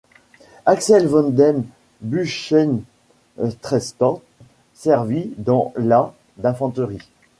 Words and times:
Axel 0.65 1.07
von 1.09 1.35
dem 1.35 1.65
Bussche-Streithorst 2.01 4.23
servit 4.73 5.33
dans 5.37 5.73
la 5.75 6.11
d'infanterie. 6.37 7.03